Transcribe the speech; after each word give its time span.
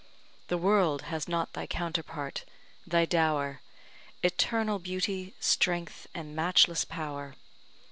The 0.47 0.57
world 0.57 1.03
has 1.03 1.27
not 1.27 1.53
thy 1.53 1.67
counterpart 1.67 2.43
thy 2.87 3.05
dower, 3.05 3.61
Eternal 4.23 4.79
beauty, 4.79 5.35
strength, 5.39 6.07
and 6.15 6.35
matchless 6.35 6.83
power. 6.83 7.35